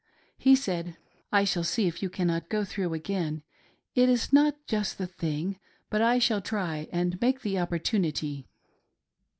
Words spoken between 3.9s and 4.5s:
it is